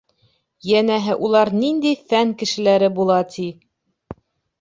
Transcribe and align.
Йәнәһе, 0.69 1.15
улар 1.27 1.51
ниндәй 1.63 1.99
фән 2.13 2.31
кешеләре 2.39 2.89
була, 3.01 3.19
ти! 3.35 3.47